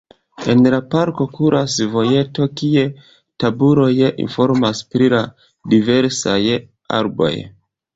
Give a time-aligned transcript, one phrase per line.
[0.53, 2.87] En la parko kuras vojeto, kie
[3.45, 3.89] tabuloj
[4.27, 5.25] informas pri la
[5.77, 6.45] diversaj
[7.03, 7.35] arboj.